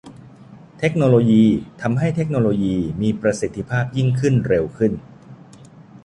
[0.79, 1.45] เทคโนโลยี
[1.81, 4.91] ทำให้เทคโนโลยีมีประสิทธิภาพยิ่งขึ้นเร็วขึ้น